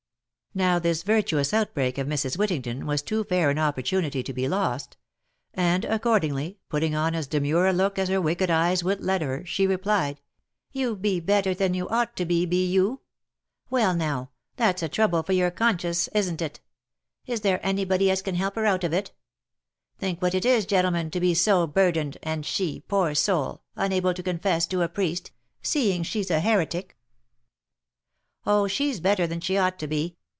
[0.53, 2.35] Now this virtuous outbreak of Mrs.
[2.37, 4.97] Wittington, was too fair an opportunity to be lost;
[5.53, 9.45] and accordingly, putting on as demure a look as her wicked eyes would let her,
[9.45, 10.19] she replied,"
[10.73, 12.99] You be better than you ought to be, be you?
[13.69, 16.59] Well now, that's a trouble for your con scious, isn't it?—
[17.33, 19.13] Is there nobody as can help her out of it?—
[19.99, 24.13] Think what it is, gentlemen, to be so burdened, and she, poor soul, un able
[24.13, 25.31] to confess to a priest,
[25.61, 26.97] seeing she's a heretic!—
[28.45, 28.67] Oh!
[28.67, 30.17] she's better than she ought to be